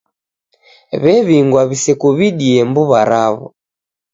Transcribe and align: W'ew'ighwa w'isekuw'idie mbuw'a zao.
W'ew'ighwa 1.01 1.61
w'isekuw'idie 1.69 2.59
mbuw'a 2.69 3.01
zao. 3.09 3.39